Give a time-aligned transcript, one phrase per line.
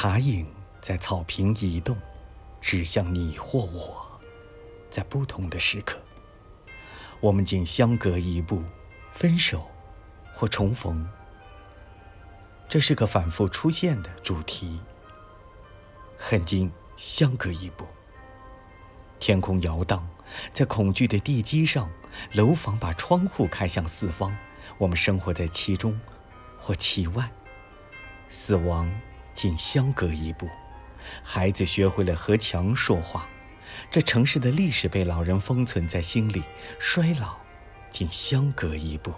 [0.00, 0.46] 塔影
[0.80, 1.98] 在草坪移动，
[2.60, 4.06] 指向你或我，
[4.88, 6.00] 在不同的时刻，
[7.18, 8.62] 我们仅相隔一步，
[9.12, 9.68] 分手
[10.32, 11.04] 或重逢。
[12.68, 14.78] 这是个反复出现的主题。
[16.16, 17.84] 恨尽相隔一步。
[19.18, 20.08] 天空摇荡，
[20.52, 21.90] 在恐惧的地基上，
[22.34, 24.32] 楼房把窗户开向四方，
[24.78, 26.00] 我们生活在其中，
[26.56, 27.28] 或其外。
[28.28, 28.88] 死亡
[29.38, 30.48] 仅相隔一步。
[31.22, 33.28] 孩子学会了和墙说话。
[33.88, 36.42] 这城市的历史被老人封存在心里。
[36.80, 37.36] 衰老
[37.88, 39.12] 仅相隔一步。